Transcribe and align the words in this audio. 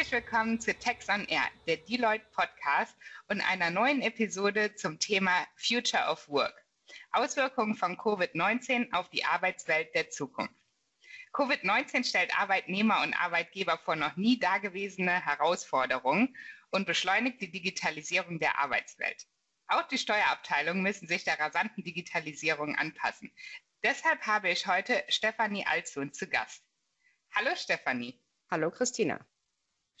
Herzlich 0.00 0.24
willkommen 0.24 0.58
zu 0.58 0.72
Text 0.72 1.10
on 1.10 1.26
Air, 1.26 1.46
der 1.66 1.76
Deloitte 1.76 2.24
Podcast 2.32 2.96
und 3.28 3.42
einer 3.42 3.68
neuen 3.68 4.00
Episode 4.00 4.74
zum 4.74 4.98
Thema 4.98 5.46
Future 5.56 6.10
of 6.10 6.26
Work. 6.30 6.54
Auswirkungen 7.12 7.74
von 7.74 7.98
Covid-19 7.98 8.94
auf 8.94 9.10
die 9.10 9.26
Arbeitswelt 9.26 9.94
der 9.94 10.08
Zukunft. 10.08 10.54
Covid-19 11.34 12.04
stellt 12.04 12.34
Arbeitnehmer 12.40 13.02
und 13.02 13.12
Arbeitgeber 13.12 13.76
vor 13.76 13.94
noch 13.94 14.16
nie 14.16 14.38
dagewesene 14.38 15.22
Herausforderungen 15.22 16.34
und 16.70 16.86
beschleunigt 16.86 17.42
die 17.42 17.50
Digitalisierung 17.50 18.38
der 18.38 18.58
Arbeitswelt. 18.58 19.26
Auch 19.66 19.86
die 19.88 19.98
Steuerabteilungen 19.98 20.82
müssen 20.82 21.08
sich 21.08 21.24
der 21.24 21.38
rasanten 21.38 21.84
Digitalisierung 21.84 22.74
anpassen. 22.74 23.30
Deshalb 23.84 24.22
habe 24.22 24.48
ich 24.48 24.66
heute 24.66 25.04
Stefanie 25.08 25.66
Alzun 25.66 26.14
zu 26.14 26.26
Gast. 26.26 26.64
Hallo 27.32 27.54
Stefanie. 27.54 28.18
Hallo 28.50 28.70
Christina. 28.70 29.20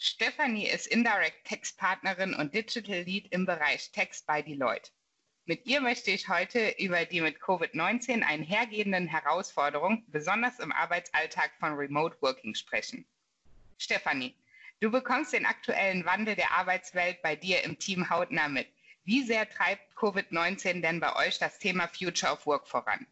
Stefanie 0.02 0.66
ist 0.66 0.86
Indirect 0.86 1.44
Text 1.44 1.76
Partnerin 1.76 2.32
und 2.32 2.54
Digital 2.54 3.02
Lead 3.02 3.30
im 3.32 3.44
Bereich 3.44 3.92
Text 3.92 4.26
bei 4.26 4.40
Deloitte. 4.40 4.90
Mit 5.44 5.66
ihr 5.66 5.82
möchte 5.82 6.10
ich 6.10 6.26
heute 6.30 6.70
über 6.78 7.04
die 7.04 7.20
mit 7.20 7.36
Covid-19 7.38 8.22
einhergehenden 8.22 9.06
Herausforderungen, 9.06 10.02
besonders 10.06 10.58
im 10.58 10.72
Arbeitsalltag 10.72 11.50
von 11.60 11.74
Remote 11.74 12.16
Working 12.22 12.54
sprechen. 12.54 13.04
Stefanie, 13.76 14.34
du 14.80 14.90
bekommst 14.90 15.34
den 15.34 15.44
aktuellen 15.44 16.06
Wandel 16.06 16.34
der 16.34 16.52
Arbeitswelt 16.52 17.20
bei 17.20 17.36
dir 17.36 17.62
im 17.62 17.78
Team 17.78 18.08
hautnah 18.08 18.48
mit. 18.48 18.68
Wie 19.04 19.22
sehr 19.22 19.50
treibt 19.50 19.94
Covid-19 19.98 20.80
denn 20.80 21.00
bei 21.00 21.14
euch 21.16 21.38
das 21.38 21.58
Thema 21.58 21.88
Future 21.88 22.32
of 22.32 22.46
Work 22.46 22.68
voran? 22.68 23.06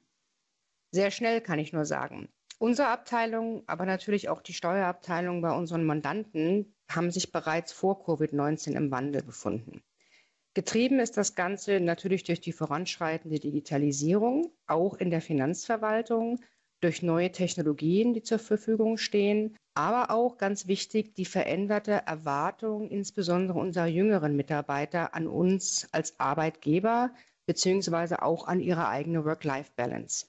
Sehr 0.91 1.11
schnell 1.11 1.43
kann 1.43 1.59
ich 1.59 1.75
nur 1.75 1.85
sagen. 1.85 2.31
Unsere 2.61 2.89
Abteilung, 2.89 3.63
aber 3.69 3.87
natürlich 3.87 4.29
auch 4.29 4.43
die 4.43 4.53
Steuerabteilung 4.53 5.43
bei 5.43 5.53
unseren 5.53 5.85
Mandanten 5.85 6.75
haben 6.91 7.13
sich 7.13 7.31
bereits 7.31 7.73
vor 7.73 8.05
Covid-19 8.05 8.73
im 8.73 8.91
Wandel 8.91 9.23
befunden. 9.23 9.81
Getrieben 10.55 10.99
ist 10.99 11.17
das 11.17 11.37
Ganze 11.37 11.79
natürlich 11.79 12.25
durch 12.25 12.41
die 12.41 12.53
voranschreitende 12.53 13.39
Digitalisierung, 13.39 14.51
auch 14.67 14.97
in 14.97 15.11
der 15.11 15.21
Finanzverwaltung, 15.21 16.41
durch 16.81 17.01
neue 17.01 17.31
Technologien, 17.31 18.13
die 18.13 18.23
zur 18.23 18.41
Verfügung 18.41 18.99
stehen, 18.99 19.57
aber 19.75 20.11
auch 20.11 20.37
ganz 20.37 20.67
wichtig 20.67 21.15
die 21.15 21.27
veränderte 21.27 21.93
Erwartung 21.93 22.91
insbesondere 22.91 23.59
unserer 23.59 23.87
jüngeren 23.87 24.35
Mitarbeiter 24.35 25.15
an 25.15 25.29
uns 25.29 25.89
als 25.93 26.19
Arbeitgeber 26.19 27.15
beziehungsweise 27.47 28.23
auch 28.23 28.49
an 28.49 28.61
ihre 28.61 28.89
eigene 28.89 29.25
Work-Life-Balance. 29.25 30.27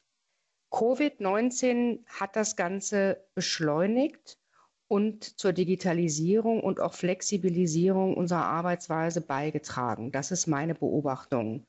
Covid-19 0.71 2.05
hat 2.07 2.35
das 2.35 2.55
Ganze 2.55 3.25
beschleunigt 3.33 4.37
und 4.87 5.39
zur 5.39 5.53
Digitalisierung 5.53 6.61
und 6.61 6.79
auch 6.79 6.93
Flexibilisierung 6.93 8.15
unserer 8.15 8.45
Arbeitsweise 8.45 9.21
beigetragen. 9.21 10.11
Das 10.11 10.31
ist 10.31 10.47
meine 10.47 10.75
Beobachtung. 10.75 11.65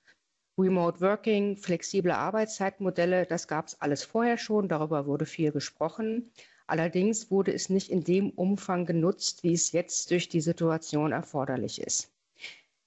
Remote 0.58 1.00
Working, 1.00 1.56
flexible 1.56 2.12
Arbeitszeitmodelle, 2.12 3.26
das 3.26 3.48
gab 3.48 3.68
es 3.68 3.80
alles 3.80 4.04
vorher 4.04 4.36
schon, 4.36 4.68
darüber 4.68 5.06
wurde 5.06 5.24
viel 5.24 5.52
gesprochen. 5.52 6.30
Allerdings 6.66 7.30
wurde 7.30 7.52
es 7.52 7.68
nicht 7.68 7.90
in 7.90 8.04
dem 8.04 8.30
Umfang 8.30 8.86
genutzt, 8.86 9.42
wie 9.42 9.52
es 9.52 9.72
jetzt 9.72 10.10
durch 10.10 10.28
die 10.28 10.40
Situation 10.40 11.12
erforderlich 11.12 11.80
ist. 11.80 12.12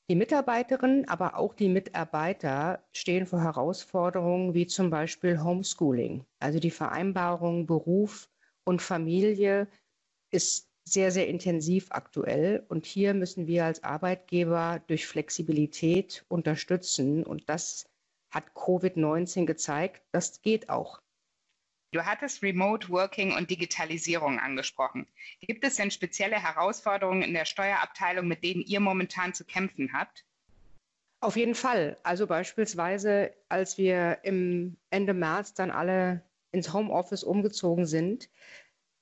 Die 0.10 0.16
Mitarbeiterinnen, 0.16 1.08
aber 1.08 1.38
auch 1.38 1.54
die 1.54 1.70
Mitarbeiter 1.70 2.84
stehen 2.92 3.26
vor 3.26 3.42
Herausforderungen 3.42 4.54
wie 4.54 4.68
zum 4.68 4.90
Beispiel 4.90 5.42
Homeschooling. 5.42 6.26
Also 6.40 6.60
die 6.60 6.72
Vereinbarung 6.72 7.66
Beruf 7.66 8.30
und 8.66 8.82
Familie 8.82 9.68
ist 10.30 10.70
sehr, 10.84 11.12
sehr 11.12 11.28
intensiv 11.28 11.88
aktuell. 11.92 12.66
Und 12.68 12.86
hier 12.86 13.14
müssen 13.14 13.48
wir 13.48 13.64
als 13.64 13.84
Arbeitgeber 13.84 14.82
durch 14.88 15.08
Flexibilität 15.08 16.26
unterstützen. 16.28 17.26
Und 17.26 17.48
das 17.48 17.90
hat 18.30 18.52
Covid-19 18.56 19.46
gezeigt, 19.46 20.04
das 20.12 20.42
geht 20.42 20.70
auch. 20.70 21.02
Du 21.94 22.04
hattest 22.04 22.42
Remote 22.42 22.90
Working 22.90 23.36
und 23.36 23.52
Digitalisierung 23.52 24.40
angesprochen. 24.40 25.08
Gibt 25.42 25.64
es 25.64 25.76
denn 25.76 25.92
spezielle 25.92 26.42
Herausforderungen 26.42 27.22
in 27.22 27.34
der 27.34 27.46
Steuerabteilung, 27.46 28.28
mit 28.28 28.44
denen 28.44 28.62
ihr 28.62 28.80
momentan 28.80 29.36
zu 29.36 29.46
kämpfen 29.46 29.94
habt? 29.94 30.26
Auf 31.20 31.38
jeden 31.38 31.54
Fall. 31.54 31.98
Also 32.02 32.26
beispielsweise, 32.26 33.32
als 33.48 33.78
wir 33.78 34.18
im 34.24 34.76
Ende 34.90 35.14
März 35.14 35.54
dann 35.54 35.70
alle 35.70 36.24
ins 36.52 36.74
Homeoffice 36.74 37.24
umgezogen 37.24 37.86
sind, 37.86 38.28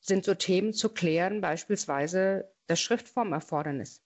sind 0.02 0.26
so 0.26 0.36
Themen 0.36 0.74
zu 0.74 0.90
klären, 0.90 1.40
beispielsweise 1.40 2.52
das 2.68 2.82
Schriftformerfordernis. 2.82 4.04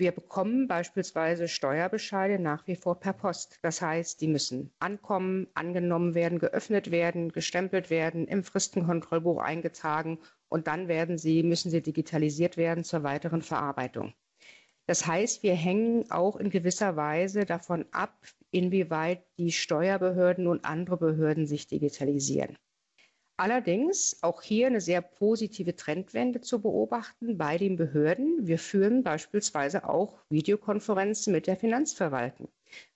Wir 0.00 0.12
bekommen 0.12 0.66
beispielsweise 0.66 1.46
Steuerbescheide 1.46 2.38
nach 2.38 2.66
wie 2.66 2.74
vor 2.74 2.98
per 2.98 3.12
Post. 3.12 3.58
Das 3.60 3.82
heißt, 3.82 4.22
die 4.22 4.28
müssen 4.28 4.72
ankommen, 4.78 5.46
angenommen 5.52 6.14
werden, 6.14 6.38
geöffnet 6.38 6.90
werden, 6.90 7.32
gestempelt 7.32 7.90
werden, 7.90 8.26
im 8.26 8.42
Fristenkontrollbuch 8.42 9.42
eingetragen 9.42 10.18
und 10.48 10.68
dann 10.68 10.88
werden 10.88 11.18
sie, 11.18 11.42
müssen 11.42 11.70
sie 11.70 11.82
digitalisiert 11.82 12.56
werden 12.56 12.82
zur 12.82 13.02
weiteren 13.02 13.42
Verarbeitung. 13.42 14.14
Das 14.86 15.06
heißt, 15.06 15.42
wir 15.42 15.54
hängen 15.54 16.10
auch 16.10 16.36
in 16.36 16.48
gewisser 16.48 16.96
Weise 16.96 17.44
davon 17.44 17.84
ab, 17.90 18.16
inwieweit 18.50 19.22
die 19.36 19.52
Steuerbehörden 19.52 20.46
und 20.46 20.64
andere 20.64 20.96
Behörden 20.96 21.46
sich 21.46 21.66
digitalisieren. 21.66 22.56
Allerdings 23.40 24.18
auch 24.20 24.42
hier 24.42 24.66
eine 24.66 24.82
sehr 24.82 25.00
positive 25.00 25.74
Trendwende 25.74 26.42
zu 26.42 26.60
beobachten 26.60 27.38
bei 27.38 27.56
den 27.56 27.76
Behörden. 27.76 28.46
Wir 28.46 28.58
führen 28.58 29.02
beispielsweise 29.02 29.88
auch 29.88 30.18
Videokonferenzen 30.28 31.32
mit 31.32 31.46
der 31.46 31.56
Finanzverwaltung. 31.56 32.48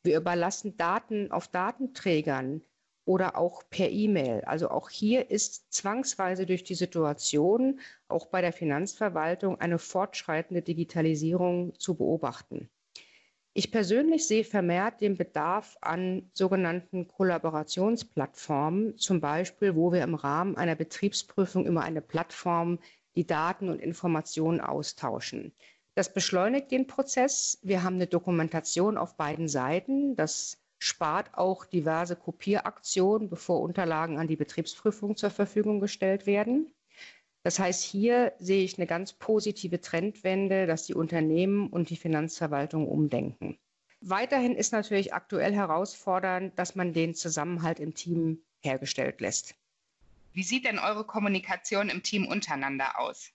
Wir 0.03 0.19
überlassen 0.19 0.77
Daten 0.77 1.33
auf 1.33 1.49
Datenträgern 1.49 2.61
oder 3.07 3.39
auch 3.39 3.63
per 3.71 3.89
E-Mail. 3.89 4.43
Also 4.43 4.69
auch 4.69 4.91
hier 4.91 5.31
ist 5.31 5.73
zwangsweise 5.73 6.45
durch 6.45 6.63
die 6.63 6.75
Situation 6.75 7.81
auch 8.09 8.27
bei 8.27 8.43
der 8.43 8.53
Finanzverwaltung 8.53 9.59
eine 9.63 9.79
fortschreitende 9.79 10.61
Digitalisierung 10.61 11.73
zu 11.79 11.95
beobachten. 11.95 12.69
Ich 13.57 13.71
persönlich 13.71 14.27
sehe 14.27 14.43
vermehrt 14.43 15.01
den 15.01 15.17
Bedarf 15.17 15.79
an 15.81 16.29
sogenannten 16.33 17.07
Kollaborationsplattformen, 17.07 18.99
zum 18.99 19.21
Beispiel, 19.21 19.77
wo 19.77 19.93
wir 19.93 20.03
im 20.03 20.17
Rahmen 20.17 20.57
einer 20.57 20.75
Betriebsprüfung 20.75 21.65
über 21.65 21.83
eine 21.83 22.01
Plattform 22.01 22.81
die 23.15 23.29
Daten 23.29 23.69
und 23.69 23.79
Informationen 23.81 24.61
austauschen. 24.61 25.55
Das 25.95 26.13
beschleunigt 26.13 26.73
den 26.73 26.89
Prozess. 26.89 27.61
Wir 27.63 27.85
haben 27.85 27.95
eine 27.95 28.09
Dokumentation 28.09 28.99
auf 28.99 29.17
beiden 29.17 29.47
Seiten. 29.47 30.17
Das 30.17 30.59
spart 30.81 31.31
auch 31.35 31.65
diverse 31.65 32.17
Kopieraktionen, 32.17 33.31
bevor 33.31 33.61
Unterlagen 33.61 34.19
an 34.19 34.27
die 34.27 34.35
Betriebsprüfung 34.35 35.17
zur 35.17 35.31
Verfügung 35.31 35.79
gestellt 35.79 36.27
werden. 36.27 36.75
Das 37.45 37.59
heißt, 37.59 37.85
hier 37.85 38.33
sehe 38.39 38.65
ich 38.65 38.79
eine 38.79 38.87
ganz 38.87 39.13
positive 39.13 39.81
Trendwende, 39.81 40.67
dass 40.67 40.87
die 40.87 40.95
Unternehmen 40.95 41.69
und 41.69 41.91
die 41.91 41.97
Finanzverwaltung 41.97 42.89
umdenken. 42.89 43.59
Weiterhin 44.01 44.57
ist 44.57 44.73
natürlich 44.73 45.13
aktuell 45.13 45.55
herausfordernd, 45.55 46.59
dass 46.59 46.75
man 46.75 46.95
den 46.95 47.15
Zusammenhalt 47.15 47.81
im 47.81 47.95
Team 47.95 48.43
hergestellt 48.63 49.21
lässt. 49.21 49.55
Wie 50.33 50.43
sieht 50.43 50.65
denn 50.65 50.79
eure 50.79 51.05
Kommunikation 51.05 51.91
im 51.91 52.03
Team 52.03 52.27
untereinander 52.27 52.99
aus? 52.99 53.31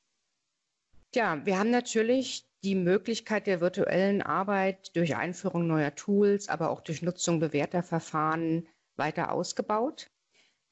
Ja, 1.13 1.45
wir 1.45 1.57
haben 1.57 1.72
natürlich 1.72 2.45
die 2.63 2.75
Möglichkeit 2.75 3.48
der 3.48 3.62
virtuellen 3.62 4.22
Arbeit 4.22 4.95
durch 4.95 5.16
Einführung 5.16 5.66
neuer 5.66 5.95
Tools, 5.95 6.50
aber 6.50 6.72
auch 6.72 6.81
durch 6.81 7.01
Nutzung 7.01 7.39
bewährter 7.39 7.83
Verfahren 7.83 8.68
weiter 8.98 9.31
ausgebaut. 9.31 10.10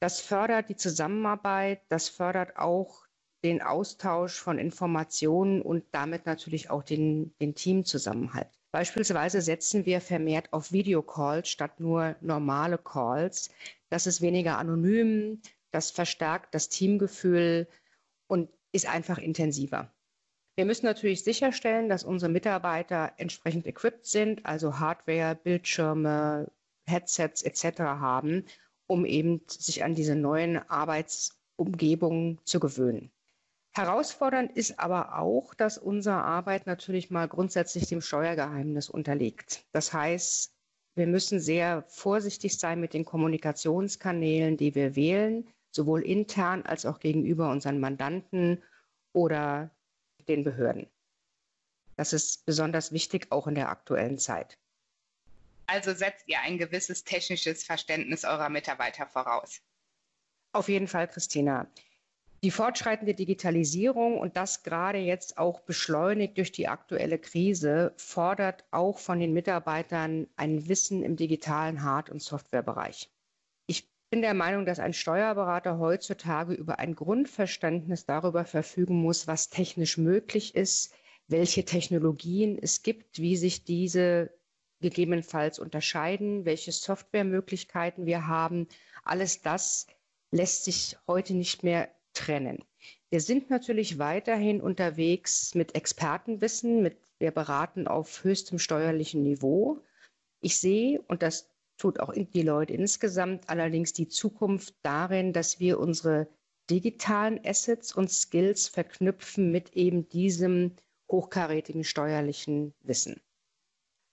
Das 0.00 0.20
fördert 0.20 0.68
die 0.68 0.76
Zusammenarbeit, 0.76 1.80
das 1.88 2.08
fördert 2.08 2.56
auch 2.56 3.07
den 3.44 3.62
Austausch 3.62 4.34
von 4.34 4.58
Informationen 4.58 5.62
und 5.62 5.84
damit 5.92 6.26
natürlich 6.26 6.70
auch 6.70 6.82
den, 6.82 7.34
den 7.40 7.54
Teamzusammenhalt. 7.54 8.48
Beispielsweise 8.70 9.40
setzen 9.40 9.86
wir 9.86 10.00
vermehrt 10.00 10.52
auf 10.52 10.72
Videocalls 10.72 11.48
statt 11.48 11.80
nur 11.80 12.16
normale 12.20 12.78
Calls. 12.78 13.50
Das 13.88 14.06
ist 14.06 14.20
weniger 14.20 14.58
anonym, 14.58 15.40
das 15.70 15.90
verstärkt 15.90 16.54
das 16.54 16.68
Teamgefühl 16.68 17.68
und 18.26 18.50
ist 18.72 18.86
einfach 18.86 19.18
intensiver. 19.18 19.92
Wir 20.56 20.64
müssen 20.64 20.86
natürlich 20.86 21.22
sicherstellen, 21.22 21.88
dass 21.88 22.02
unsere 22.02 22.30
Mitarbeiter 22.30 23.12
entsprechend 23.16 23.66
equipped 23.66 24.04
sind, 24.06 24.44
also 24.44 24.80
Hardware, 24.80 25.36
Bildschirme, 25.36 26.50
Headsets 26.86 27.42
etc. 27.42 27.78
haben, 27.78 28.44
um 28.88 29.06
eben 29.06 29.42
sich 29.46 29.84
an 29.84 29.94
diese 29.94 30.16
neuen 30.16 30.58
Arbeitsumgebungen 30.68 32.40
zu 32.44 32.58
gewöhnen. 32.58 33.12
Herausfordernd 33.78 34.56
ist 34.56 34.80
aber 34.80 35.18
auch, 35.18 35.54
dass 35.54 35.78
unsere 35.78 36.16
Arbeit 36.16 36.66
natürlich 36.66 37.10
mal 37.10 37.28
grundsätzlich 37.28 37.86
dem 37.86 38.00
Steuergeheimnis 38.00 38.90
unterliegt. 38.90 39.64
Das 39.72 39.92
heißt, 39.92 40.52
wir 40.96 41.06
müssen 41.06 41.38
sehr 41.38 41.84
vorsichtig 41.88 42.58
sein 42.58 42.80
mit 42.80 42.92
den 42.92 43.04
Kommunikationskanälen, 43.04 44.56
die 44.56 44.74
wir 44.74 44.96
wählen, 44.96 45.48
sowohl 45.70 46.02
intern 46.02 46.64
als 46.64 46.86
auch 46.86 46.98
gegenüber 46.98 47.50
unseren 47.50 47.78
Mandanten 47.78 48.64
oder 49.12 49.70
den 50.26 50.42
Behörden. 50.42 50.88
Das 51.96 52.12
ist 52.12 52.44
besonders 52.46 52.90
wichtig 52.90 53.28
auch 53.30 53.46
in 53.46 53.54
der 53.54 53.68
aktuellen 53.68 54.18
Zeit. 54.18 54.58
Also 55.66 55.94
setzt 55.94 56.26
ihr 56.26 56.40
ein 56.40 56.58
gewisses 56.58 57.04
technisches 57.04 57.62
Verständnis 57.62 58.24
eurer 58.24 58.48
Mitarbeiter 58.48 59.06
voraus. 59.06 59.60
Auf 60.52 60.68
jeden 60.68 60.88
Fall, 60.88 61.06
Christina. 61.06 61.68
Die 62.44 62.52
fortschreitende 62.52 63.14
Digitalisierung 63.14 64.16
und 64.16 64.36
das 64.36 64.62
gerade 64.62 64.98
jetzt 64.98 65.38
auch 65.38 65.60
beschleunigt 65.60 66.38
durch 66.38 66.52
die 66.52 66.68
aktuelle 66.68 67.18
Krise 67.18 67.92
fordert 67.96 68.64
auch 68.70 68.98
von 68.98 69.18
den 69.18 69.32
Mitarbeitern 69.32 70.28
ein 70.36 70.68
Wissen 70.68 71.02
im 71.02 71.16
digitalen 71.16 71.82
Hard- 71.82 72.10
und 72.10 72.22
Softwarebereich. 72.22 73.10
Ich 73.66 73.90
bin 74.08 74.22
der 74.22 74.34
Meinung, 74.34 74.66
dass 74.66 74.78
ein 74.78 74.92
Steuerberater 74.92 75.80
heutzutage 75.80 76.54
über 76.54 76.78
ein 76.78 76.94
Grundverständnis 76.94 78.06
darüber 78.06 78.44
verfügen 78.44 79.02
muss, 79.02 79.26
was 79.26 79.50
technisch 79.50 79.98
möglich 79.98 80.54
ist, 80.54 80.94
welche 81.26 81.64
Technologien 81.64 82.56
es 82.60 82.84
gibt, 82.84 83.18
wie 83.18 83.36
sich 83.36 83.64
diese 83.64 84.30
gegebenenfalls 84.80 85.58
unterscheiden, 85.58 86.44
welche 86.44 86.70
Softwaremöglichkeiten 86.70 88.06
wir 88.06 88.28
haben. 88.28 88.68
Alles 89.02 89.42
das 89.42 89.88
lässt 90.30 90.64
sich 90.64 90.96
heute 91.08 91.34
nicht 91.34 91.64
mehr 91.64 91.90
trennen. 92.18 92.64
Wir 93.10 93.20
sind 93.20 93.48
natürlich 93.48 93.98
weiterhin 93.98 94.60
unterwegs 94.60 95.54
mit 95.54 95.74
Expertenwissen, 95.74 96.82
mit, 96.82 96.98
wir 97.18 97.30
beraten 97.30 97.86
auf 97.86 98.24
höchstem 98.24 98.58
steuerlichen 98.58 99.22
Niveau. 99.22 99.82
Ich 100.40 100.58
sehe, 100.58 101.00
und 101.02 101.22
das 101.22 101.48
tut 101.78 102.00
auch 102.00 102.12
die 102.12 102.42
Leute 102.42 102.74
insgesamt, 102.74 103.48
allerdings 103.48 103.92
die 103.92 104.08
Zukunft 104.08 104.74
darin, 104.82 105.32
dass 105.32 105.60
wir 105.60 105.78
unsere 105.78 106.28
digitalen 106.68 107.40
Assets 107.46 107.94
und 107.94 108.10
Skills 108.10 108.68
verknüpfen 108.68 109.50
mit 109.52 109.74
eben 109.74 110.08
diesem 110.08 110.74
hochkarätigen 111.10 111.84
steuerlichen 111.84 112.74
Wissen. 112.80 113.20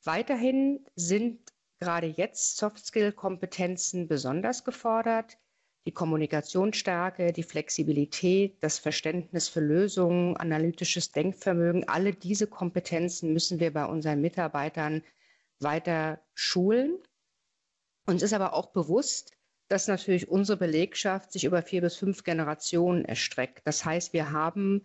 Weiterhin 0.04 0.86
sind 0.96 1.40
gerade 1.80 2.08
jetzt 2.08 2.58
Soft-Skill-Kompetenzen 2.58 4.08
besonders 4.08 4.64
gefordert 4.64 5.38
die 5.86 5.92
Kommunikationsstärke, 5.92 7.32
die 7.32 7.44
Flexibilität, 7.44 8.58
das 8.62 8.80
Verständnis 8.80 9.48
für 9.48 9.60
Lösungen, 9.60 10.36
analytisches 10.38 11.12
Denkvermögen, 11.12 11.88
alle 11.88 12.14
diese 12.14 12.48
Kompetenzen 12.48 13.34
müssen 13.34 13.60
wir 13.60 13.72
bei 13.72 13.86
unseren 13.86 14.22
Mitarbeitern 14.22 15.04
weiter 15.60 16.20
schulen. 16.34 16.98
Uns 18.08 18.24
ist 18.24 18.34
aber 18.34 18.54
auch 18.54 18.72
bewusst, 18.72 19.32
dass 19.68 19.88
natürlich 19.88 20.28
unsere 20.28 20.58
Belegschaft 20.58 21.32
sich 21.32 21.44
über 21.44 21.62
vier 21.62 21.82
bis 21.82 21.96
fünf 21.96 22.24
Generationen 22.24 23.06
erstreckt. 23.06 23.62
Das 23.66 23.86
heißt, 23.86 24.14
wir 24.14 24.32
haben 24.32 24.84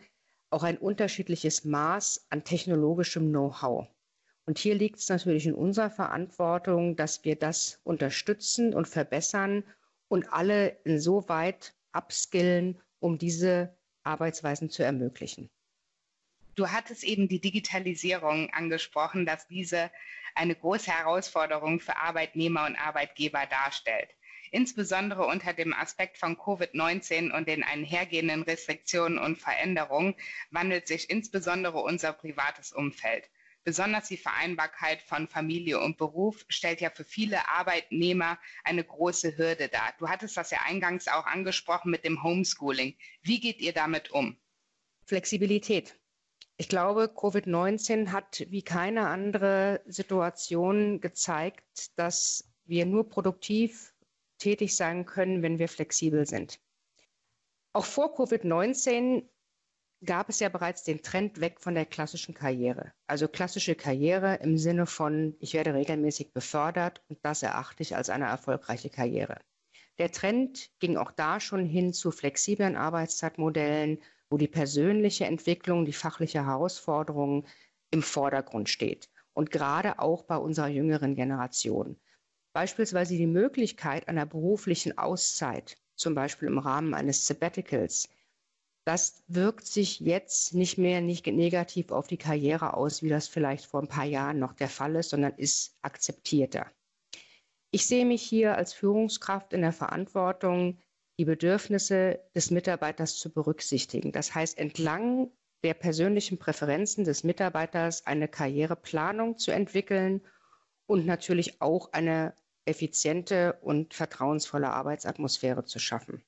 auch 0.51 0.63
ein 0.63 0.79
unterschiedliches 0.79 1.65
Maß 1.65 2.27
an 2.31 2.45
technologischem 2.45 3.29
Know-how. 3.29 3.87
Und 4.47 4.59
hier 4.59 4.75
liegt 4.75 4.99
es 4.99 5.09
natürlich 5.09 5.47
in 5.47 5.55
unserer 5.55 5.91
Verantwortung, 5.91 6.97
dass 6.97 7.25
wir 7.25 7.37
das 7.37 7.81
unterstützen 7.85 8.75
und 8.75 8.89
verbessern 8.89 9.65
und 10.11 10.33
alle 10.33 10.81
insoweit 10.85 11.73
upskillen, 11.93 12.83
um 12.99 13.17
diese 13.17 13.79
Arbeitsweisen 14.03 14.69
zu 14.69 14.83
ermöglichen. 14.83 15.49
Du 16.57 16.69
hattest 16.69 17.05
eben 17.05 17.29
die 17.29 17.41
Digitalisierung 17.41 18.51
angesprochen, 18.51 19.25
dass 19.25 19.47
diese 19.47 19.91
eine 20.35 20.57
große 20.57 20.91
Herausforderung 20.91 21.79
für 21.81 21.97
Arbeitnehmer 21.97 22.67
und 22.67 22.77
Arbeitgeber 22.77 23.47
darstellt. 23.47 24.11
Insbesondere 24.51 25.27
unter 25.27 25.53
dem 25.53 25.73
Aspekt 25.73 26.19
von 26.19 26.37
Covid-19 26.37 27.31
und 27.31 27.47
den 27.47 27.63
einhergehenden 27.63 28.43
Restriktionen 28.43 29.17
und 29.17 29.39
Veränderungen 29.39 30.17
wandelt 30.51 30.89
sich 30.89 31.09
insbesondere 31.09 31.79
unser 31.79 32.13
privates 32.13 32.73
Umfeld. 32.73 33.31
Besonders 33.63 34.09
die 34.09 34.17
Vereinbarkeit 34.17 35.03
von 35.03 35.29
Familie 35.29 35.81
und 35.81 35.99
Beruf 35.99 36.47
stellt 36.49 36.81
ja 36.81 36.91
für 36.91 37.05
viele 37.05 37.49
Arbeitnehmer 37.49 38.39
eine 38.65 38.83
große 38.83 39.37
Hürde 39.37 39.69
dar. 39.69 39.93
Du 39.99 40.09
hattest 40.09 40.37
das 40.37 40.51
ja 40.51 40.61
eingangs 40.65 41.09
auch 41.09 41.27
angesprochen 41.27 41.91
mit 41.91 42.05
dem 42.05 42.23
Homeschooling. 42.23 42.97
Wie 43.23 43.39
geht 43.39 43.61
ihr 43.61 43.73
damit 43.73 44.11
um? 44.11 44.39
Flexibilität. 45.05 45.99
Ich 46.57 46.69
glaube, 46.69 47.13
Covid-19 47.15 48.13
hat 48.13 48.45
wie 48.49 48.63
keine 48.63 49.09
andere 49.09 49.83
Situation 49.87 51.01
gezeigt, 51.01 51.97
dass 51.97 52.51
wir 52.65 52.87
nur 52.87 53.09
produktiv 53.09 53.95
tätig 54.39 54.77
sein 54.77 55.07
können, 55.07 55.43
wenn 55.43 55.59
wir 55.59 55.69
flexibel 55.69 56.27
sind. 56.27 56.61
Auch 57.73 57.85
vor 57.85 58.15
Covid-19 58.17 59.29
gab 60.05 60.29
es 60.29 60.41
ja 60.41 60.49
bereits 60.49 60.83
den 60.83 61.03
Trend 61.03 61.41
weg 61.41 61.61
von 61.61 61.75
der 61.75 61.85
klassischen 61.85 62.35
Karriere. 62.35 62.93
Also 63.07 63.29
klassische 63.29 63.75
Karriere 63.75 64.37
im 64.37 64.57
Sinne 64.57 64.87
von, 64.87 65.37
ich 65.41 65.55
werde 65.55 65.75
regelmäßig 65.75 66.33
befördert 66.33 67.03
und 67.09 67.19
das 67.23 67.43
erachte 67.43 67.83
ich 67.83 67.97
als 67.97 68.09
eine 68.09 68.27
erfolgreiche 68.27 68.91
Karriere. 68.91 69.39
Der 69.99 70.11
Trend 70.11 70.71
ging 70.79 70.97
auch 70.97 71.13
da 71.13 71.41
schon 71.41 71.67
hin 71.67 71.93
zu 71.93 72.11
flexiblen 72.11 72.77
Arbeitszeitmodellen, 72.77 73.99
wo 74.31 74.39
die 74.39 74.49
persönliche 74.49 75.27
Entwicklung, 75.27 75.85
die 75.85 75.93
fachliche 75.93 76.47
Herausforderung 76.47 77.47
im 77.91 78.03
Vordergrund 78.03 78.69
steht. 78.69 79.11
Und 79.35 79.51
gerade 79.51 79.99
auch 79.99 80.23
bei 80.23 80.37
unserer 80.37 80.69
jüngeren 80.69 81.15
Generation. 81.15 81.99
Beispielsweise 82.53 83.17
die 83.17 83.27
Möglichkeit 83.27 84.09
einer 84.09 84.27
beruflichen 84.27 84.97
Auszeit, 84.97 85.77
zum 85.97 86.15
Beispiel 86.15 86.49
im 86.49 86.59
Rahmen 86.59 86.95
eines 86.95 87.27
Sabbaticals, 87.27 88.09
das 88.85 89.23
wirkt 89.29 89.67
sich 89.67 90.01
jetzt 90.01 90.55
nicht 90.55 90.79
mehr 90.79 91.01
nicht 91.01 91.27
negativ 91.27 91.91
auf 91.93 92.07
die 92.07 92.17
Karriere 92.17 92.75
aus, 92.75 93.03
wie 93.03 93.09
das 93.09 93.29
vielleicht 93.29 93.67
vor 93.67 93.83
ein 93.83 93.89
paar 93.89 94.05
Jahren 94.05 94.39
noch 94.39 94.55
der 94.55 94.69
Fall 94.69 94.97
ist, 94.97 95.11
sondern 95.11 95.35
ist 95.35 95.77
akzeptierter. 95.83 96.67
Ich 97.71 97.87
sehe 97.87 98.05
mich 98.05 98.23
hier 98.23 98.57
als 98.57 98.73
Führungskraft 98.73 99.53
in 99.53 99.61
der 99.61 99.73
Verantwortung, 99.73 100.79
die 101.19 101.25
Bedürfnisse 101.25 102.21
des 102.35 102.51
Mitarbeiters 102.51 103.17
zu 103.17 103.31
berücksichtigen. 103.31 104.11
Das 104.11 104.35
heißt, 104.35 104.59
entlang 104.59 105.31
der 105.63 105.75
persönlichen 105.75 106.39
Präferenzen 106.39 107.05
des 107.05 107.23
Mitarbeiters 107.23 108.07
eine 108.07 108.27
Karriereplanung 108.27 109.37
zu 109.37 109.51
entwickeln 109.51 110.23
und 110.87 111.07
natürlich 111.07 111.61
auch 111.61 111.93
eine 111.93 112.35
effiziente 112.65 113.59
und 113.61 113.95
vertrauensvolle 113.95 114.71
Arbeitsatmosphäre 114.71 115.65
zu 115.65 115.79
schaffen. 115.79 116.25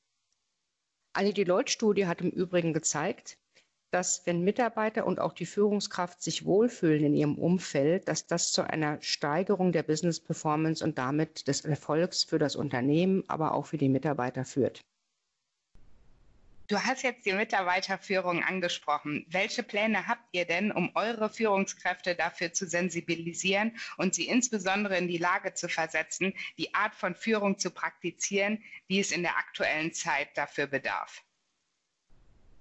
Eine 1.14 1.35
Deloitte-Studie 1.35 2.07
hat 2.07 2.23
im 2.23 2.31
Übrigen 2.31 2.73
gezeigt, 2.73 3.37
dass 3.90 4.25
wenn 4.25 4.42
Mitarbeiter 4.42 5.07
und 5.07 5.21
auch 5.21 5.35
die 5.35 5.45
Führungskraft 5.45 6.23
sich 6.23 6.47
wohlfühlen 6.47 7.04
in 7.04 7.14
ihrem 7.14 7.37
Umfeld, 7.37 8.09
dass 8.09 8.26
das 8.26 8.50
zu 8.50 8.62
einer 8.62 9.00
Steigerung 9.02 9.73
der 9.73 9.83
Business 9.83 10.21
Performance 10.21 10.83
und 10.83 10.97
damit 10.97 11.49
des 11.49 11.66
Erfolgs 11.66 12.25
für 12.25 12.38
das 12.38 12.57
Unternehmen, 12.57 13.25
aber 13.28 13.52
auch 13.52 13.66
für 13.66 13.76
die 13.76 13.90
Mitarbeiter 13.90 14.47
führt. 14.47 14.81
Du 16.73 16.83
hast 16.83 17.02
jetzt 17.02 17.26
die 17.26 17.35
Mitarbeiterführung 17.35 18.43
angesprochen. 18.43 19.26
Welche 19.29 19.62
Pläne 19.62 20.09
habt 20.09 20.25
ihr 20.33 20.47
denn, 20.47 20.73
um 20.73 20.91
eure 20.95 21.29
Führungskräfte 21.29 22.14
dafür 22.14 22.55
zu 22.55 22.67
sensibilisieren 22.67 23.76
und 23.99 24.14
sie 24.14 24.26
insbesondere 24.26 24.97
in 24.97 25.07
die 25.07 25.19
Lage 25.19 25.52
zu 25.52 25.69
versetzen, 25.69 26.33
die 26.57 26.73
Art 26.73 26.95
von 26.95 27.14
Führung 27.14 27.59
zu 27.59 27.73
praktizieren, 27.73 28.62
die 28.88 29.00
es 29.00 29.12
in 29.12 29.21
der 29.21 29.37
aktuellen 29.37 29.93
Zeit 29.93 30.29
dafür 30.35 30.67
bedarf? 30.67 31.23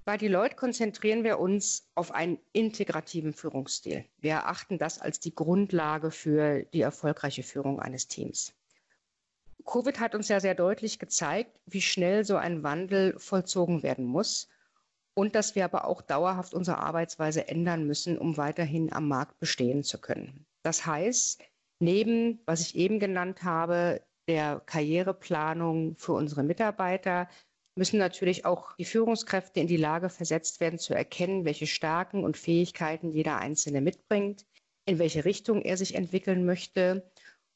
Bei 0.04 0.18
Deloitte 0.18 0.58
konzentrieren 0.58 1.24
wir 1.24 1.40
uns 1.40 1.88
auf 1.96 2.12
einen 2.12 2.38
integrativen 2.52 3.32
Führungsstil. 3.32 4.04
Wir 4.18 4.34
erachten 4.34 4.78
das 4.78 5.00
als 5.00 5.22
die 5.22 5.34
Grundlage 5.34 6.12
für 6.12 6.64
die 6.74 6.82
erfolgreiche 6.82 7.44
Führung 7.44 7.80
eines 7.80 8.10
Teams. 8.10 8.54
Covid 9.66 10.00
hat 10.00 10.16
uns 10.16 10.28
ja 10.28 10.40
sehr 10.40 10.56
deutlich 10.56 11.00
gezeigt, 11.00 11.60
wie 11.66 11.82
schnell 11.82 12.26
so 12.26 12.36
ein 12.36 12.64
Wandel 12.64 13.18
vollzogen 13.20 13.84
werden 13.84 14.06
muss 14.06 14.48
und 15.14 15.36
dass 15.36 15.56
wir 15.56 15.66
aber 15.66 15.86
auch 15.86 16.02
dauerhaft 16.02 16.54
unsere 16.54 16.80
Arbeitsweise 16.80 17.48
ändern 17.48 17.86
müssen, 17.86 18.18
um 18.18 18.38
weiterhin 18.38 18.94
am 18.94 19.08
Markt 19.08 19.40
bestehen 19.40 19.84
zu 19.84 20.00
können. 20.00 20.46
Das 20.64 20.86
heißt, 20.86 21.42
neben, 21.80 22.42
was 22.46 22.62
ich 22.62 22.76
eben 22.76 23.00
genannt 23.00 23.44
habe, 23.44 24.02
der 24.28 24.62
Karriereplanung 24.66 25.96
für 25.98 26.14
unsere 26.14 26.44
Mitarbeiter, 26.44 27.28
müssen 27.76 27.98
natürlich 27.98 28.46
auch 28.46 28.76
die 28.76 28.86
Führungskräfte 28.86 29.60
in 29.60 29.68
die 29.68 29.78
Lage 29.78 30.10
versetzt 30.10 30.60
werden, 30.60 30.78
zu 30.78 30.94
erkennen, 30.94 31.46
welche 31.46 31.68
Stärken 31.68 32.24
und 32.24 32.38
Fähigkeiten 32.38 33.12
jeder 33.12 33.38
Einzelne 33.38 33.82
mitbringt, 33.82 34.46
in 34.86 35.00
welche 35.00 35.26
Richtung 35.26 35.62
er 35.62 35.78
sich 35.78 35.96
entwickeln 35.96 36.46
möchte 36.46 37.12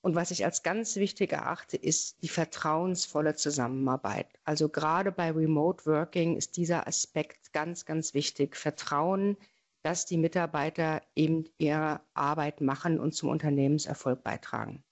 und 0.05 0.13
was 0.13 0.29
ich 0.29 0.45
als 0.45 0.61
ganz 0.61 0.97
wichtig 0.97 1.33
erachte, 1.33 1.77
ist 1.77 2.21
die 2.21 2.27
vertrauensvolle 2.27 3.33
Zusammenarbeit. 3.33 4.27
Also 4.43 4.69
gerade 4.69 5.11
bei 5.11 5.31
Remote 5.31 5.83
Working 5.87 6.37
ist 6.37 6.57
dieser 6.57 6.85
Aspekt 6.85 7.53
ganz, 7.53 7.85
ganz 7.85 8.13
wichtig. 8.13 8.55
Vertrauen, 8.55 9.35
dass 9.81 10.05
die 10.05 10.17
Mitarbeiter 10.17 11.01
eben 11.15 11.49
ihre 11.57 12.01
Arbeit 12.13 12.61
machen 12.61 12.99
und 12.99 13.13
zum 13.13 13.29
Unternehmenserfolg 13.29 14.23
beitragen. 14.23 14.83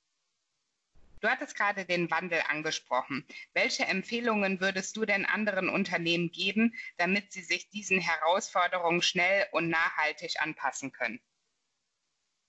Du 1.19 1.27
hattest 1.29 1.55
gerade 1.55 1.85
den 1.85 2.09
Wandel 2.09 2.41
angesprochen. 2.49 3.23
Welche 3.53 3.83
Empfehlungen 3.83 4.61
würdest 4.61 4.97
du 4.97 5.05
denn 5.05 5.27
anderen 5.27 5.69
Unternehmen 5.69 6.31
geben, 6.31 6.73
damit 6.97 7.31
sie 7.31 7.43
sich 7.43 7.69
diesen 7.69 7.99
Herausforderungen 7.99 9.03
schnell 9.03 9.45
und 9.51 9.69
nachhaltig 9.69 10.41
anpassen 10.41 10.91
können? 10.91 11.19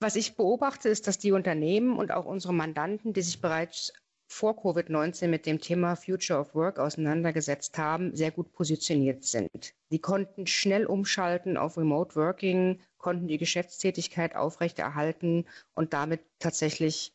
Was 0.05 0.17
ich 0.17 0.37
beobachte, 0.37 0.91
ist, 0.91 1.07
dass 1.07 1.17
die 1.17 1.33
Unternehmen 1.33 1.97
und 1.97 2.13
auch 2.13 2.27
unsere 2.27 2.53
Mandanten, 2.53 3.15
die 3.15 3.23
sich 3.23 3.41
bereits 3.41 3.91
vor 4.27 4.53
Covid-19 4.53 5.29
mit 5.29 5.47
dem 5.47 5.63
Thema 5.63 5.97
Future 5.97 6.41
of 6.41 6.55
Work 6.55 6.79
auseinandergesetzt 6.79 7.79
haben, 7.79 8.15
sehr 8.15 8.31
gut 8.31 8.53
positioniert 8.53 9.25
sind. 9.25 9.73
Sie 9.89 9.99
konnten 9.99 10.47
schnell 10.47 10.85
umschalten 10.85 11.57
auf 11.57 11.79
Remote 11.79 12.17
Working, 12.17 12.83
konnten 12.99 13.29
die 13.29 13.39
Geschäftstätigkeit 13.39 14.37
aufrechterhalten 14.37 15.47
und 15.75 15.95
damit 15.95 16.21
tatsächlich 16.39 17.15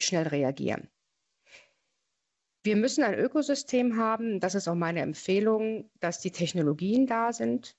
schnell 0.00 0.26
reagieren. 0.26 0.88
Wir 2.64 2.74
müssen 2.74 3.04
ein 3.04 3.14
Ökosystem 3.14 3.98
haben, 3.98 4.40
das 4.40 4.56
ist 4.56 4.66
auch 4.66 4.74
meine 4.74 5.00
Empfehlung, 5.00 5.88
dass 6.00 6.18
die 6.18 6.32
Technologien 6.32 7.06
da 7.06 7.32
sind, 7.32 7.76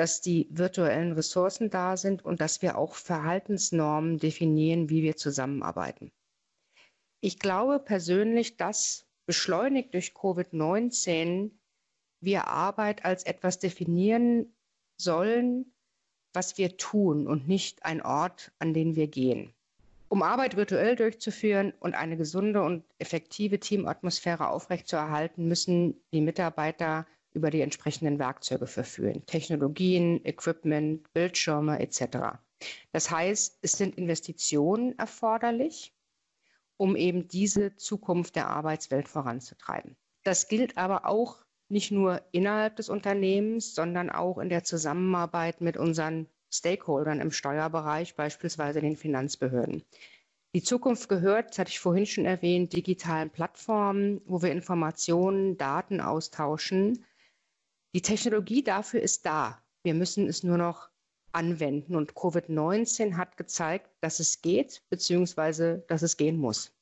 dass 0.00 0.22
die 0.22 0.48
virtuellen 0.48 1.12
Ressourcen 1.12 1.68
da 1.68 1.98
sind 1.98 2.24
und 2.24 2.40
dass 2.40 2.62
wir 2.62 2.78
auch 2.78 2.94
Verhaltensnormen 2.94 4.16
definieren, 4.16 4.88
wie 4.88 5.02
wir 5.02 5.18
zusammenarbeiten. 5.18 6.10
Ich 7.20 7.38
glaube 7.38 7.78
persönlich, 7.78 8.56
dass 8.56 9.04
beschleunigt 9.26 9.92
durch 9.92 10.12
Covid-19 10.14 11.50
wir 12.22 12.46
Arbeit 12.46 13.04
als 13.04 13.24
etwas 13.24 13.58
definieren 13.58 14.56
sollen, 14.98 15.70
was 16.32 16.56
wir 16.56 16.78
tun 16.78 17.26
und 17.26 17.46
nicht 17.46 17.84
ein 17.84 18.00
Ort, 18.00 18.52
an 18.58 18.72
den 18.72 18.96
wir 18.96 19.06
gehen. 19.06 19.52
Um 20.08 20.22
Arbeit 20.22 20.56
virtuell 20.56 20.96
durchzuführen 20.96 21.74
und 21.78 21.94
eine 21.94 22.16
gesunde 22.16 22.62
und 22.62 22.84
effektive 22.98 23.60
Teamatmosphäre 23.60 24.48
aufrechtzuerhalten, 24.48 25.46
müssen 25.46 26.00
die 26.14 26.22
Mitarbeiter 26.22 27.06
über 27.32 27.50
die 27.50 27.60
entsprechenden 27.60 28.18
Werkzeuge 28.18 28.66
verführen. 28.66 29.24
Technologien, 29.26 30.24
Equipment, 30.24 31.12
Bildschirme 31.12 31.78
etc. 31.80 32.38
Das 32.92 33.10
heißt, 33.10 33.58
es 33.62 33.72
sind 33.72 33.96
Investitionen 33.96 34.98
erforderlich, 34.98 35.94
um 36.76 36.96
eben 36.96 37.28
diese 37.28 37.76
Zukunft 37.76 38.36
der 38.36 38.48
Arbeitswelt 38.48 39.08
voranzutreiben. 39.08 39.96
Das 40.24 40.48
gilt 40.48 40.76
aber 40.76 41.06
auch 41.06 41.44
nicht 41.68 41.92
nur 41.92 42.20
innerhalb 42.32 42.76
des 42.76 42.88
Unternehmens, 42.88 43.74
sondern 43.74 44.10
auch 44.10 44.38
in 44.38 44.48
der 44.48 44.64
Zusammenarbeit 44.64 45.60
mit 45.60 45.76
unseren 45.76 46.26
Stakeholdern 46.50 47.20
im 47.20 47.30
Steuerbereich, 47.30 48.16
beispielsweise 48.16 48.80
den 48.80 48.96
Finanzbehörden. 48.96 49.84
Die 50.52 50.62
Zukunft 50.62 51.08
gehört, 51.08 51.50
das 51.50 51.58
hatte 51.60 51.70
ich 51.70 51.78
vorhin 51.78 52.06
schon 52.06 52.24
erwähnt, 52.24 52.72
digitalen 52.72 53.30
Plattformen, 53.30 54.20
wo 54.26 54.42
wir 54.42 54.50
Informationen, 54.50 55.56
Daten 55.56 56.00
austauschen. 56.00 57.04
Die 57.92 58.02
Technologie 58.02 58.62
dafür 58.62 59.00
ist 59.00 59.26
da. 59.26 59.60
Wir 59.82 59.94
müssen 59.94 60.28
es 60.28 60.42
nur 60.42 60.58
noch 60.58 60.90
anwenden. 61.32 61.96
Und 61.96 62.14
Covid-19 62.14 63.16
hat 63.16 63.36
gezeigt, 63.36 63.90
dass 64.00 64.20
es 64.20 64.42
geht, 64.42 64.82
beziehungsweise 64.90 65.84
dass 65.88 66.02
es 66.02 66.16
gehen 66.16 66.36
muss. 66.36 66.72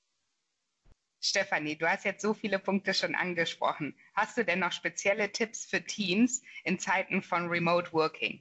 Stefanie, 1.21 1.77
du 1.77 1.89
hast 1.89 2.05
jetzt 2.05 2.23
so 2.23 2.33
viele 2.33 2.59
Punkte 2.59 2.95
schon 2.95 3.15
angesprochen. 3.15 3.95
Hast 4.15 4.37
du 4.37 4.45
denn 4.45 4.61
noch 4.61 4.73
spezielle 4.73 5.33
Tipps 5.33 5.65
für 5.65 5.83
Teams 5.83 6.43
in 6.65 6.79
Zeiten 6.79 7.23
von 7.23 7.49
Remote 7.49 7.93
Working? 7.93 8.41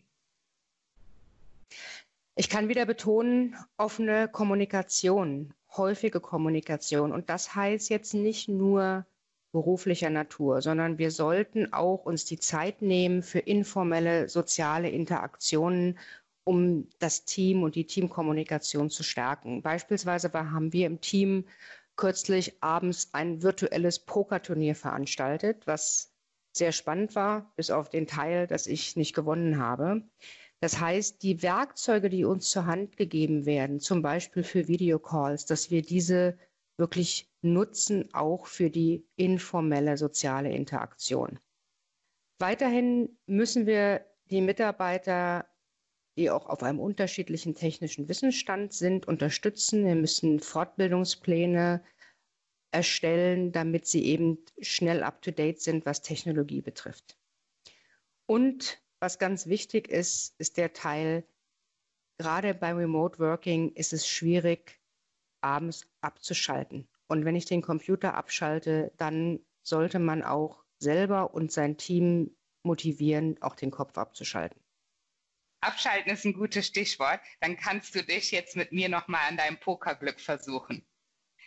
Ich 2.36 2.50
kann 2.50 2.70
wieder 2.70 2.86
betonen, 2.86 3.56
offene 3.78 4.28
Kommunikation, 4.28 5.54
häufige 5.76 6.20
Kommunikation. 6.20 7.12
Und 7.12 7.30
das 7.32 7.56
heißt 7.56 7.90
jetzt 7.90 8.14
nicht 8.14 8.48
nur 8.48 9.08
beruflicher 9.52 10.10
Natur, 10.10 10.62
sondern 10.62 10.98
wir 10.98 11.12
sollten 11.12 11.74
auch 11.74 12.06
uns 12.06 12.26
die 12.26 12.40
Zeit 12.40 12.82
nehmen 12.82 13.24
für 13.24 13.40
informelle 13.40 14.30
soziale 14.30 14.90
Interaktionen, 14.90 15.98
um 16.44 16.88
das 17.00 17.26
Team 17.26 17.64
und 17.64 17.76
die 17.76 17.86
Teamkommunikation 17.86 18.90
zu 18.90 19.04
stärken. 19.04 19.62
Beispielsweise 19.62 20.32
haben 20.34 20.72
wir 20.74 20.88
im 20.88 21.02
Team 21.02 21.46
kürzlich 21.98 22.62
abends 22.62 23.10
ein 23.14 23.42
virtuelles 23.42 24.00
Pokerturnier 24.00 24.76
veranstaltet, 24.76 25.66
was 25.66 26.14
sehr 26.54 26.72
spannend 26.72 27.16
war, 27.16 27.52
bis 27.56 27.70
auf 27.70 27.90
den 27.90 28.08
Teil, 28.08 28.48
dass 28.48 28.68
ich 28.68 28.96
nicht 28.96 29.14
gewonnen 29.14 29.60
habe. 29.60 30.04
Das 30.60 30.80
heißt, 30.80 31.22
die 31.22 31.44
Werkzeuge, 31.44 32.10
die 32.10 32.26
uns 32.26 32.50
zur 32.50 32.66
Hand 32.66 32.98
gegeben 32.98 33.46
werden, 33.46 33.80
zum 33.80 34.02
Beispiel 34.02 34.44
für 34.44 34.68
Videocalls, 34.68 35.46
dass 35.46 35.70
wir 35.70 35.82
diese 35.84 36.38
wirklich 36.78 37.30
nutzen, 37.42 38.14
auch 38.14 38.46
für 38.46 38.70
die 38.70 39.06
informelle 39.16 39.98
soziale 39.98 40.52
Interaktion. 40.52 41.40
Weiterhin 42.40 43.18
müssen 43.26 43.66
wir 43.66 44.06
die 44.26 44.42
Mitarbeiter, 44.42 45.48
die 46.18 46.30
auch 46.30 46.46
auf 46.48 46.64
einem 46.64 46.80
unterschiedlichen 46.80 47.56
technischen 47.56 48.08
Wissensstand 48.08 48.74
sind, 48.74 49.08
unterstützen. 49.08 49.86
Wir 49.86 49.96
müssen 49.96 50.40
Fortbildungspläne 50.40 51.84
erstellen, 52.72 53.52
damit 53.52 53.88
sie 53.88 54.06
eben 54.06 54.38
schnell 54.62 55.04
up-to-date 55.04 55.62
sind, 55.62 55.86
was 55.86 56.02
Technologie 56.02 56.62
betrifft. 56.62 57.18
Und 58.26 58.82
was 59.00 59.20
ganz 59.20 59.48
wichtig 59.48 59.88
ist, 59.88 60.36
ist 60.38 60.58
der 60.58 60.74
Teil, 60.74 61.24
gerade 62.20 62.54
bei 62.54 62.74
Remote 62.74 63.20
Working 63.20 63.72
ist 63.74 63.94
es 63.94 64.08
schwierig, 64.08 64.80
abends 65.42 65.88
abzuschalten. 66.02 66.88
Und 67.08 67.26
wenn 67.26 67.36
ich 67.36 67.46
den 67.46 67.62
Computer 67.62 68.16
abschalte, 68.16 68.92
dann 68.98 69.40
sollte 69.64 70.00
man 70.00 70.24
auch 70.24 70.64
selber 70.80 71.34
und 71.34 71.52
sein 71.52 71.78
Team 71.78 72.36
motivieren, 72.64 73.42
auch 73.42 73.56
den 73.56 73.72
Kopf 73.72 73.98
abzuschalten. 73.98 74.62
Abschalten 75.62 76.12
ist 76.12 76.26
ein 76.26 76.34
gutes 76.34 76.68
Stichwort. 76.68 77.20
Dann 77.42 77.58
kannst 77.58 77.96
du 77.96 78.04
dich 78.04 78.32
jetzt 78.32 78.56
mit 78.56 78.72
mir 78.72 78.90
nochmal 78.90 79.30
an 79.30 79.38
deinem 79.38 79.60
Pokerglück 79.60 80.20
versuchen. 80.20 80.86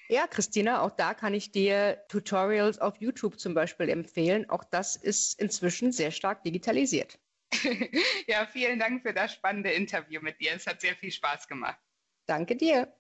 Ja, 0.09 0.27
Christina, 0.27 0.83
auch 0.83 0.91
da 0.91 1.15
kann 1.15 1.35
ich 1.35 1.53
dir 1.53 2.05
Tutorials 2.09 2.81
auf 2.81 2.97
YouTube 2.97 3.39
zum 3.39 3.55
Beispiel 3.55 3.89
empfehlen. 3.89 4.51
Auch 4.51 4.65
das 4.65 4.97
ist 4.97 5.41
inzwischen 5.41 5.93
sehr 5.93 6.11
stark 6.11 6.43
digitalisiert. 6.43 7.21
ja, 8.27 8.47
vielen 8.47 8.81
Dank 8.81 9.03
für 9.03 9.15
das 9.15 9.33
spannende 9.33 9.71
Interview 9.71 10.21
mit 10.21 10.41
dir. 10.41 10.53
Es 10.55 10.67
hat 10.67 10.81
sehr 10.81 10.97
viel 10.97 11.13
Spaß 11.13 11.47
gemacht. 11.47 11.79
Danke 12.27 12.57
dir. 12.57 12.93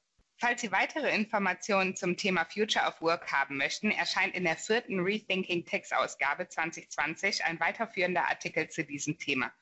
Falls 0.42 0.62
Sie 0.62 0.72
weitere 0.72 1.14
Informationen 1.14 1.96
zum 1.96 2.16
Thema 2.16 2.46
Future 2.46 2.86
of 2.86 3.02
Work 3.02 3.30
haben 3.30 3.58
möchten, 3.58 3.90
erscheint 3.90 4.34
in 4.34 4.44
der 4.44 4.56
vierten 4.56 5.00
Rethinking 5.00 5.66
Text 5.66 5.94
Ausgabe 5.94 6.48
2020 6.48 7.44
ein 7.44 7.60
weiterführender 7.60 8.26
Artikel 8.26 8.70
zu 8.70 8.82
diesem 8.82 9.18
Thema. 9.18 9.52